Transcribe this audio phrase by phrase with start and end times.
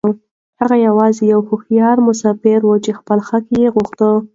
[0.59, 3.99] هغه يوازې يو هوښيار مسافر و چې خپل حق يې غوښت.